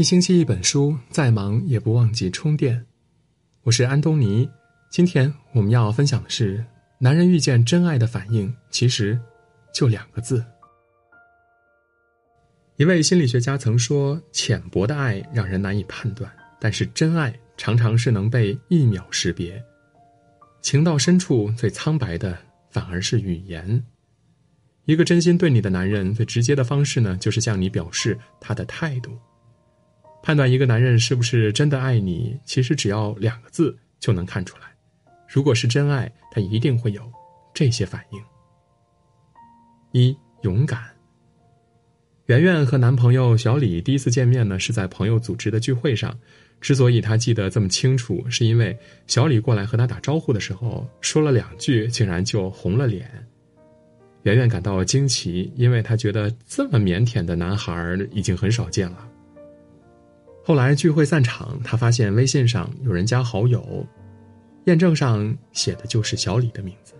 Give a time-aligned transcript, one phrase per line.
[0.00, 2.86] 一星期一本书，再忙也不忘记充电。
[3.64, 4.48] 我是安东尼，
[4.88, 6.64] 今天我们要分享的是：
[6.98, 9.20] 男人遇见真爱的反应，其实
[9.74, 10.42] 就两个字。
[12.76, 19.62] 一位心理学家曾说：“浅薄的爱让人难以判断，但是真爱常常是能被一秒识别。
[20.62, 22.38] 情到深处，最苍白的
[22.70, 23.84] 反而是语言。
[24.86, 29.14] 一个真心对你的男人，最直接的方式呢，就是向你表示他的态度。”
[30.22, 34.64] 判断一个男人是不是真的爱你，其实只要两个字就能看出来。
[35.28, 37.02] 如果是真爱，他一定会有
[37.54, 38.20] 这些反应：
[39.92, 40.82] 一、勇敢。
[42.26, 46.16] 圆圆和男朋友小李第一次见面呢，是在朋友组织的聚会上。
[46.60, 53.10] 之所以他记得这么清楚，是因为小李过来和他打招呼的时候，说了两句，竟然就红了脸。
[54.24, 59.09] 圆圆感到惊奇，因为她觉得这么腼腆的男孩已经很少见了。
[60.42, 63.86] 后来聚会散场，他发现微信上有人加好友，
[64.64, 66.94] 验证上写的就是小李的名字。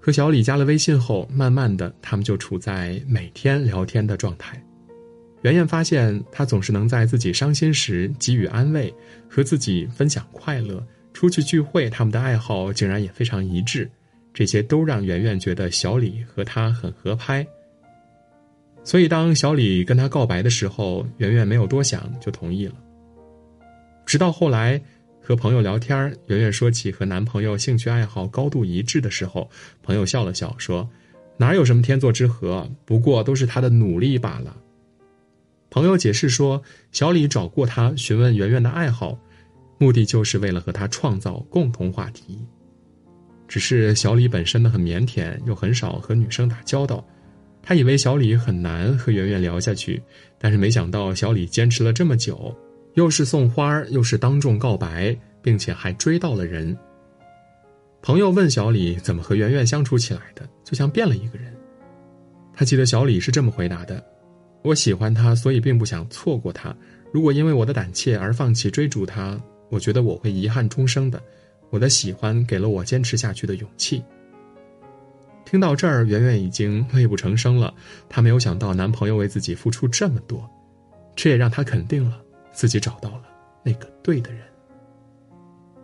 [0.00, 4.62] 和小李加了微信后，慢慢的，他们就处在每天聊天的状态。
[5.42, 8.94] 圆圆发现他总是能在自己伤心时给予安慰，
[9.28, 10.86] 和自己分享快乐。
[11.14, 13.90] 出去聚会，他们的爱好竟然也非常一致，
[14.32, 17.46] 这些都让圆圆觉得小李和他很合拍。
[18.84, 22.74] 所以，当小李跟他告白的时候，圆圆没有多想就同意了。
[24.04, 24.80] 直到后来
[25.22, 29.48] 和朋友聊天，圆圆说起和男朋友兴趣爱好高度一致的时候，
[29.82, 30.86] 朋友笑了笑说
[31.38, 34.54] ：“哪有什么天作之合，不过都是他的努力罢了。”
[35.70, 36.62] 朋友解释说，
[36.92, 39.18] 小李找过他询问圆圆的爱好，
[39.78, 42.38] 目的就是为了和他创造共同话题。
[43.48, 47.02] 只是小李本身呢很腼腆，又很少和女生打交道。
[47.66, 50.02] 他以为小李很难和圆圆聊下去，
[50.38, 52.54] 但是没想到小李坚持了这么久，
[52.92, 56.76] 又是送花又是当众告白，并且还追到了人。
[58.02, 61.50] 朋友问小李怎么和圆圆相处起来的，就像变了一个人。
[62.52, 64.04] 他记得小李是这么回答的
[64.62, 66.76] ：“我喜欢他，所以并不想错过他。
[67.12, 71.18] 如果因为我的胆怯而放弃追逐他，我觉得我会遗憾终生的。
[71.70, 74.02] 我的喜欢给了我坚持下去的勇气。”
[75.44, 77.72] 听到这儿，圆圆已经泣不成声了。
[78.08, 80.48] 她没有想到男朋友为自己付出这么多，
[81.14, 82.20] 这也让她肯定了
[82.52, 83.22] 自己找到了
[83.62, 84.42] 那个对的人。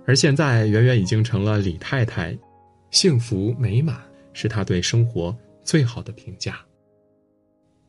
[0.07, 2.37] 而现在，圆圆已经成了李太太，
[2.91, 3.97] 幸福美满
[4.33, 6.59] 是她对生活最好的评价。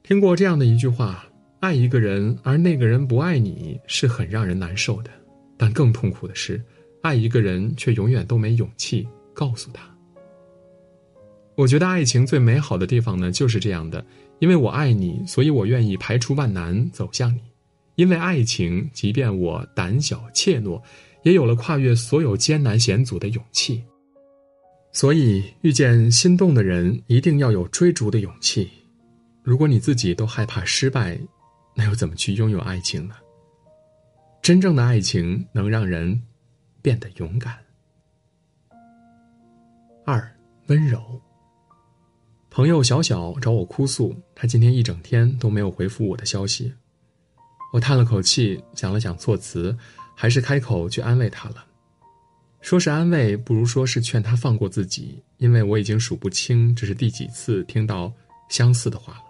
[0.03, 1.25] 听过这样的一句话：
[1.61, 5.09] 爱一个人，而那个人不爱你，是很让人难受的；
[5.57, 6.61] 但更痛苦的是，
[7.01, 9.89] 爱一个人却永远都没勇气告诉他。
[11.61, 14.03] 我觉得爱情最美好的地方呢，就是这样的，
[14.39, 17.41] 因为我爱你，所以我愿意排除万难走向你。
[17.93, 20.81] 因为爱情，即便我胆小怯懦，
[21.21, 23.83] 也有了跨越所有艰难险阻的勇气。
[24.91, 28.67] 所以，遇见心动的人，一定要有追逐的勇气。
[29.43, 31.15] 如果你自己都害怕失败，
[31.75, 33.13] 那又怎么去拥有爱情呢？
[34.41, 36.23] 真正的爱情能让人
[36.81, 37.55] 变得勇敢。
[40.07, 40.27] 二，
[40.65, 41.21] 温柔。
[42.53, 46.73] 朋友小小找我哭诉，他今天一整天都没有回复我的消息。
[47.71, 49.73] 我叹了口气，想了想措辞，
[50.13, 51.65] 还是开口去安慰他了。
[52.59, 58.11] 说是安慰，不如说是劝他放过自己，因为我已经数不清这是第几次听到
[58.49, 59.23] 相似的话了。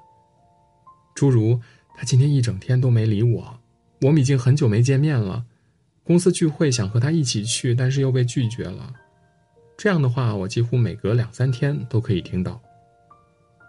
[1.14, 1.62] 诸如
[1.94, 3.60] 他今天一整天都没理我，
[4.02, 5.46] 我们已经很久没见面了，
[6.04, 8.92] 公司聚会想和他一起去，但是又被拒绝了。
[9.78, 12.60] 这样的话，我几乎每隔两三天都可以听到。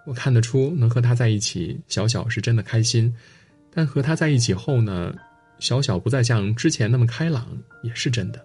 [0.04, 3.12] 我看得出，能和他在一起，小小是真的开心；
[3.72, 5.14] 但和他在一起后呢，
[5.58, 7.46] 小小不再像之前那么开朗，
[7.82, 8.44] 也是真的。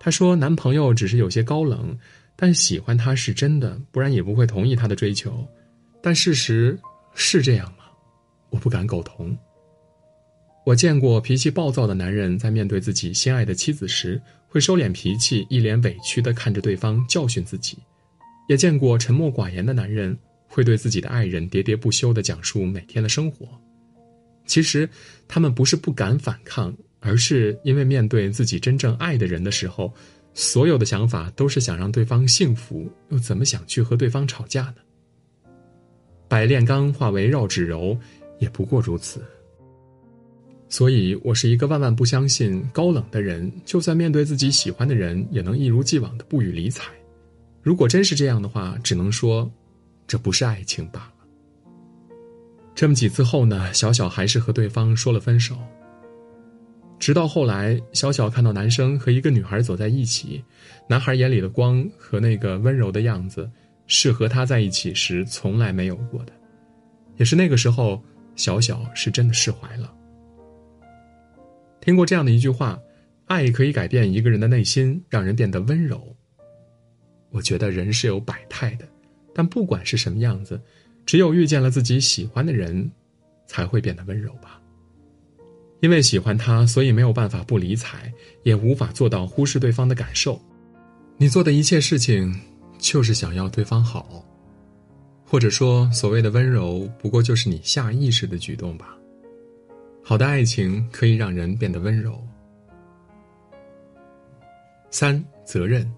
[0.00, 1.98] 她说，男朋友只是有些高冷，
[2.36, 5.46] 但喜欢他是真的，不然也不会同意他的追求。
[6.00, 6.78] 但事实
[7.14, 7.84] 是这样吗？
[8.50, 9.36] 我不敢苟同。
[10.64, 17.76] 我见过脾气暴躁的男人，在面对自己心爱的妻子时，会收敛脾气，一脸委屈的看着对方教训自己。
[18.48, 20.18] 也见过沉默寡言的男人，
[20.48, 23.46] 会对自己的爱人喋喋不休的讲述每天的生活。
[24.46, 24.88] 其实，
[25.28, 29.92] 他们不是不敢反抗，而是因为面对自己真正爱的人的时候，
[30.32, 34.76] 所有的想法都是想让对方幸福，又怎么想去和对方吵架呢？
[36.26, 37.98] 百炼钢化为绕指柔，
[38.38, 39.22] 也不过如此。
[40.70, 46.84] 所以我是一个万万不相信高冷的人，就算面对自己喜欢的人，也能一如既往的不予理睬。
[47.62, 49.50] 如果真是这样的话，只能说，
[50.06, 51.12] 这不是爱情罢了。
[52.74, 55.56] 这么几次后呢，小小还是和对方说了分手。
[56.98, 60.42] 直到后来，小小看到男生和一个女孩走在一起，
[60.88, 63.48] 男孩眼里的光和那个温柔的样子，
[63.86, 66.32] 是和他在一起时从来没有过的。
[67.16, 68.02] 也是那个时候，
[68.34, 69.92] 小小是真的释怀了。
[71.80, 72.78] 听过这样的一句话
[73.26, 76.14] ：“爱可以改变一个人的内心，让人变得温柔。”
[77.30, 78.88] 我觉得人是有百态的，
[79.34, 80.60] 但不管是什么样子，
[81.04, 82.90] 只有遇见了自己喜欢的人，
[83.46, 84.60] 才会变得温柔吧。
[85.80, 90.40] 因为喜欢他，所以没有办法不理睬，也无法做到忽视对方的感受。
[91.16, 92.34] 你做的一切事情，
[92.78, 94.24] 就是想要对方好，
[95.24, 98.96] 或者说所谓的温柔，不过就是你下意识的举动吧。
[100.02, 102.18] 好的爱情可以让人变得温柔。
[104.90, 105.88] 三责任。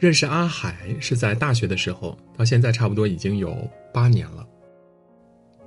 [0.00, 3.54] 认识阿海是在大学的时候，到现在差不多已经有
[3.92, 4.46] 八年了。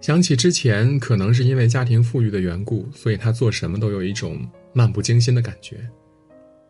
[0.01, 4.39] 想起之前，可能是因为家庭富裕的缘故，所以他做什么都有一种
[4.73, 5.87] 漫不经心的感觉。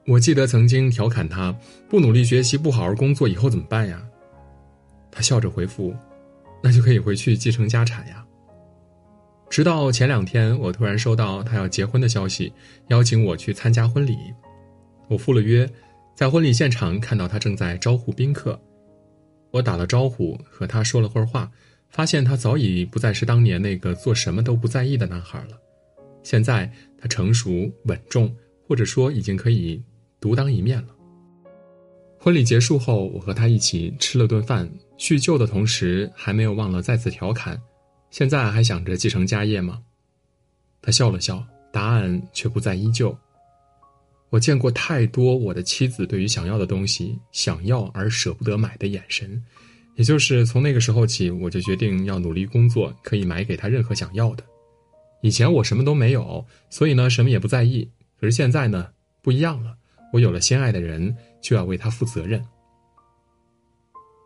[0.07, 1.55] 我记得曾经调侃他
[1.87, 4.05] ：“不努力学习，不好好工作，以后怎么办呀？”
[5.09, 5.95] 他笑着回复
[6.61, 8.25] ：“那就可以回去继承家产呀。”
[9.49, 12.51] 直到前两天，我突然收到他要结婚的消息，
[12.89, 14.17] 邀请我去参加婚礼。
[15.07, 15.65] 我赴了约。
[16.15, 18.59] 在婚礼现场看到他正在招呼宾客，
[19.51, 21.51] 我打了招呼和他说了会儿话，
[21.89, 25.59] 发现他早已不再是当年那个做什么都不在意的男孩了。
[26.21, 28.33] 现在他成熟稳重，
[28.67, 29.83] 或者说已经可以
[30.19, 30.95] 独当一面了。
[32.19, 37.61] 婚礼结束后，我和他一起吃了顿饭，叙旧的同时还没有忘了再次调侃
[38.11, 39.81] ：“现在还想着继承家业吗？”
[40.81, 43.17] 他笑了笑，答案却不再依旧。
[44.33, 49.39] 我见过太多我的妻子对于想要的东西想要而舍不得买的眼神，
[49.93, 54.43] 也就是从那个时候起，我就决定要努力工作，可以买给她任何想要的。
[55.21, 57.87] 以前我什么都没有，所以呢什么也不在意。
[58.19, 58.87] 可是现在呢
[59.21, 59.77] 不一样了，
[60.11, 62.43] 我有了心爱的人，就要为他负责任。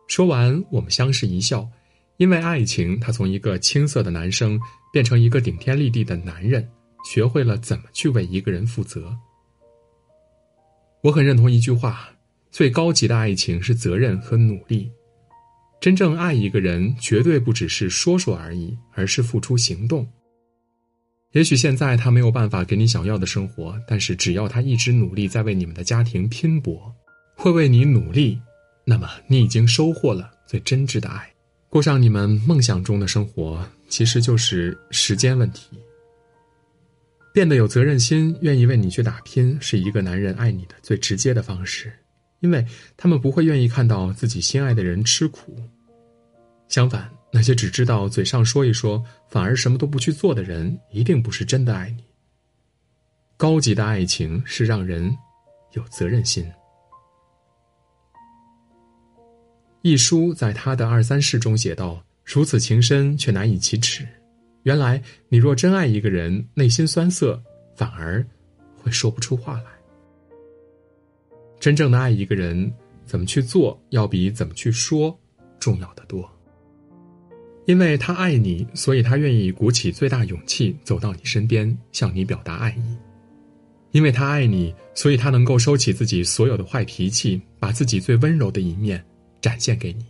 [0.07, 1.69] 说完，我们相视一笑，
[2.15, 4.57] 因为爱情，他从一个青涩的男生
[4.93, 6.65] 变成一个顶天立地的男人，
[7.03, 9.13] 学会了怎么去为一个人负责。
[11.07, 12.09] 我很认同一句话：
[12.51, 14.91] 最高级的爱情是责任和努力。
[15.79, 20.05] 真正爱一个人，绝对不只是说说而已，而是付出行动。
[21.31, 26.93] 也许现在他没有办法给你想要的生活，但是只要他一直努力在为你们的家庭拼搏，
[27.37, 28.37] 会为你努力，
[28.83, 31.31] 那么你已经收获了最真挚的爱，
[31.69, 35.69] 过上你们梦想中的生活，其实就是时间问题。
[37.37, 41.93] 变得有责任心，愿意为你去打拼，是一个男人爱你的最直接的方式，
[42.39, 42.65] 因为
[42.97, 45.55] 他们不会愿意看到自己心爱的人吃苦。
[46.67, 52.03] 相反，那些只知道嘴上说一说，反而什么都不去做的人，一定不是真的爱你。
[53.37, 55.15] 高级的爱情是让人
[55.73, 56.43] 有责任心。
[59.83, 64.07] 一书在他的二三事中写道：“如此情深，却难以启齿。”
[64.67, 67.41] 原来，你若真爱一个人，内心酸涩，
[67.73, 68.21] 反而
[68.75, 69.71] 会说不出话来。
[71.57, 72.69] 真正的爱一个人，
[73.05, 75.17] 怎么去做，要比怎么去说
[75.57, 76.29] 重要的多。
[77.65, 82.97] 因为他爱你，所以他愿意鼓起最大勇气走到你身边，向你表达爱意。
[83.91, 89.01] 因为他爱你，所以他能够收起自己所有的坏脾气，把自己最温柔的一面
[89.39, 90.05] 展现给你。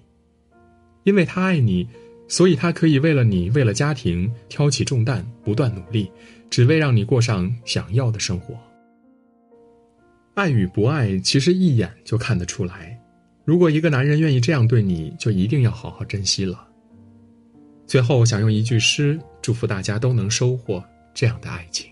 [1.04, 1.88] 因为他爱你。
[2.28, 6.12] 所以，他可以为了你，为了家庭，挑起重担，不断努力，
[6.50, 8.58] 只为让你过上想要的生活。
[10.34, 13.00] 爱与不爱，其实一眼就看得出来。
[13.46, 16.68] 如果一个男人愿意这样对你，就一定要好好珍惜了。
[17.86, 21.90] 最后，想用一句诗祝福大家都能收获这样的爱情：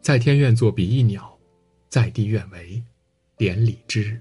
[0.00, 1.36] 在天愿作比翼鸟，
[1.88, 2.80] 在地愿为
[3.38, 4.18] 连理枝。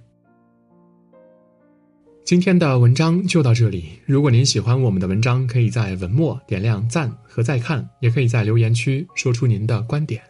[2.23, 3.99] 今天的文章就到这里。
[4.05, 10.21] 如果您喜欢我们的文章，可以在文末点亮赞和再看，也可以在留言区说出您的观点。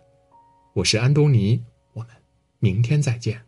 [0.74, 1.62] 我是安东尼，
[1.94, 2.10] 我们
[2.60, 3.40] 明天再见。